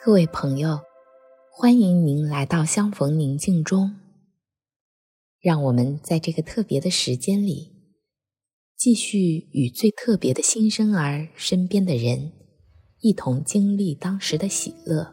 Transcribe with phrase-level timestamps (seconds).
[0.00, 0.78] 各位朋友，
[1.50, 3.96] 欢迎您来到相逢宁静中。
[5.40, 7.72] 让我们在这个特别的时间里，
[8.76, 12.32] 继续与最特别的新生儿身边的人
[13.00, 15.12] 一同经历当时的喜乐。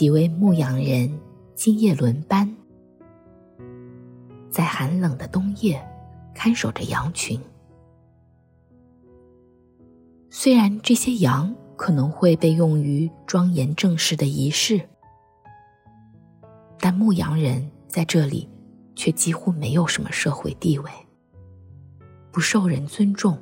[0.00, 1.12] 几位牧羊人
[1.54, 2.56] 今夜轮班，
[4.48, 5.78] 在寒冷的冬夜
[6.34, 7.38] 看守着羊群。
[10.30, 14.80] 虽然这些羊可能会被用于庄严正式的仪式，
[16.78, 18.48] 但牧羊人在这里
[18.96, 20.90] 却几乎没有什么社会地位，
[22.32, 23.36] 不受人尊重，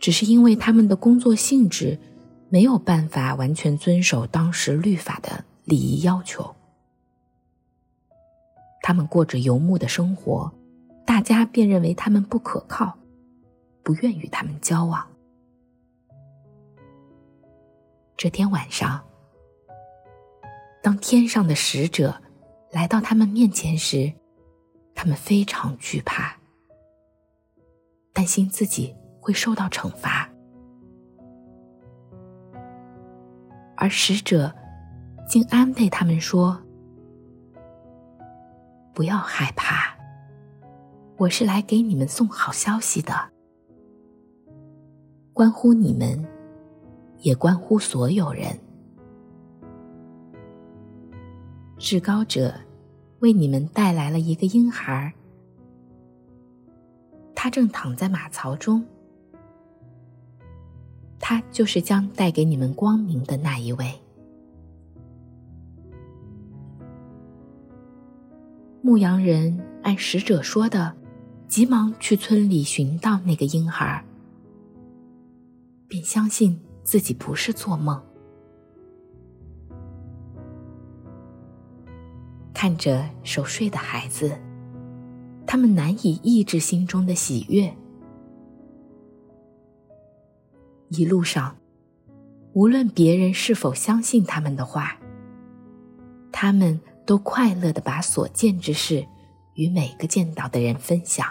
[0.00, 1.96] 只是因为他们的工作性质。
[2.54, 6.54] 没有办法完全遵守当时律法的礼仪要求，
[8.80, 10.54] 他们过着游牧的生活，
[11.04, 12.96] 大家便认为他们不可靠，
[13.82, 15.04] 不愿与他们交往。
[18.16, 19.04] 这天晚上，
[20.80, 22.22] 当天上的使者
[22.70, 24.12] 来到他们面前时，
[24.94, 26.36] 他们非常惧怕，
[28.12, 30.30] 担心自己会受到惩罚。
[33.84, 34.50] 而使者
[35.28, 36.58] 竟安慰他们说
[38.94, 39.94] ：“不要害怕，
[41.18, 43.12] 我是来给你们送好消息的，
[45.34, 46.24] 关乎你们，
[47.18, 48.58] 也关乎所有人。
[51.76, 52.54] 至高者
[53.18, 55.12] 为你们带来了一个婴孩，
[57.34, 58.82] 他正躺在马槽中。”
[61.18, 63.92] 他就是将带给你们光明的那一位。
[68.82, 70.94] 牧羊人按使者说的，
[71.48, 74.04] 急忙去村里寻到那个婴孩，
[75.88, 77.98] 便相信自己不是做梦。
[82.52, 84.38] 看着熟睡的孩子，
[85.46, 87.74] 他们难以抑制心中的喜悦。
[90.88, 91.56] 一路上，
[92.52, 94.98] 无论别人是否相信他们的话，
[96.30, 99.06] 他们都快乐地把所见之事
[99.54, 101.26] 与每个见到的人分享。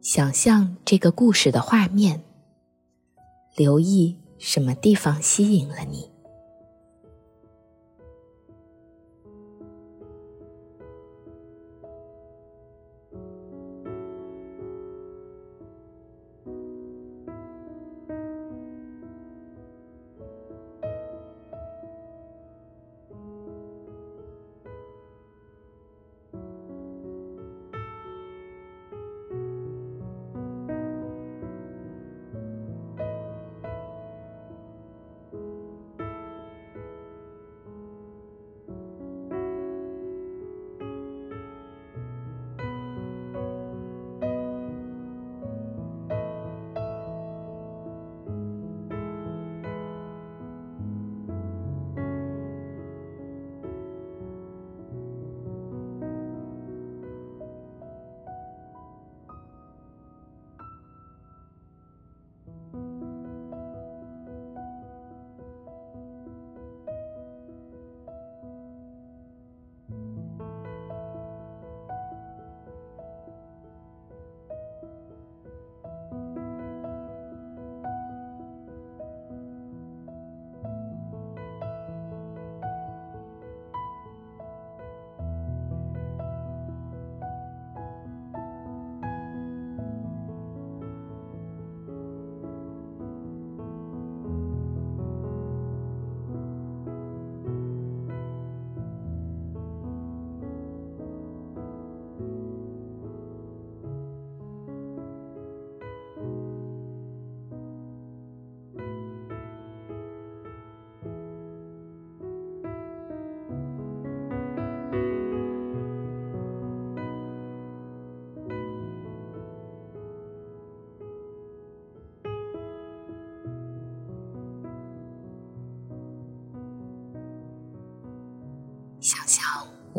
[0.00, 2.22] 想象这个故事的画面，
[3.54, 6.09] 留意什么地方吸引了你。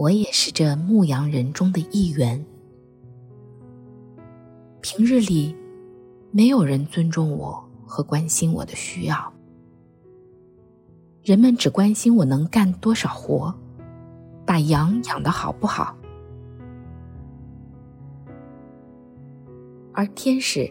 [0.01, 2.43] 我也是这牧羊人中的一员。
[4.81, 5.55] 平日里，
[6.31, 9.31] 没有人尊重我和关心我的需要，
[11.21, 13.53] 人们只关心我能干多少活，
[14.43, 15.95] 把羊养得好不好。
[19.93, 20.67] 而天使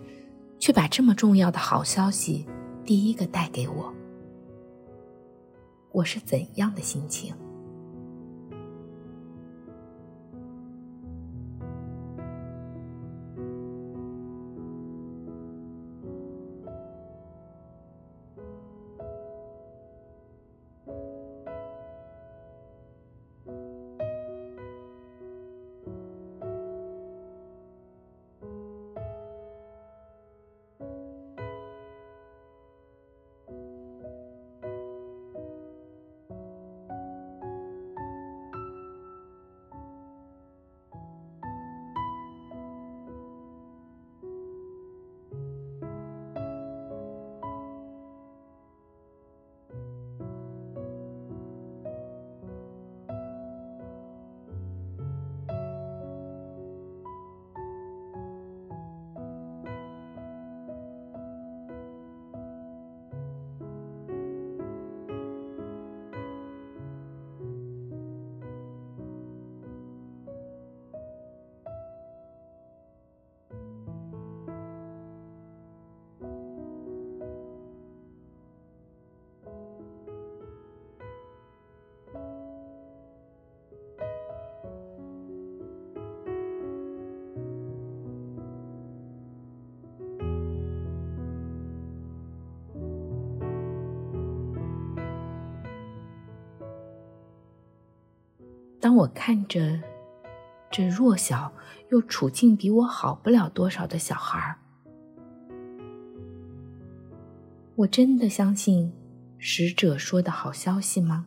[0.58, 2.44] 却把这么重要的好消息
[2.84, 3.94] 第一个带给我，
[5.92, 7.32] 我是怎样的心情？
[98.80, 99.78] 当我看着
[100.70, 101.52] 这弱小
[101.90, 104.56] 又处境比我好不了多少的小孩儿，
[107.76, 108.90] 我真的相信
[109.36, 111.26] 使者说的好消息吗？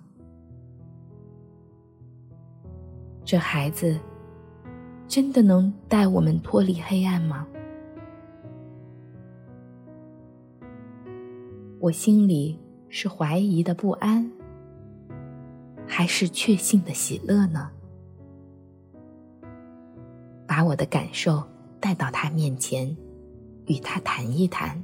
[3.23, 3.99] 这孩子
[5.07, 7.47] 真的能带我们脱离黑暗吗？
[11.79, 14.31] 我心里是怀疑的不安。
[15.87, 17.69] 还是确信的喜乐呢？
[20.47, 21.43] 把我的感受
[21.79, 22.95] 带到他面前，
[23.65, 24.81] 与他谈一谈。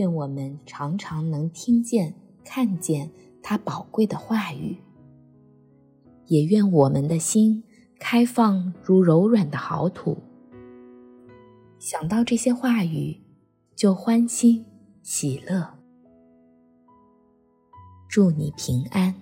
[0.00, 3.10] 愿我们常常能听见、看见
[3.42, 4.78] 他宝贵的话语，
[6.24, 7.62] 也愿我们的心
[7.98, 10.16] 开放如柔软的好土，
[11.78, 13.20] 想到这些话语
[13.76, 14.64] 就欢欣
[15.02, 15.68] 喜乐。
[18.08, 19.14] 祝你平安。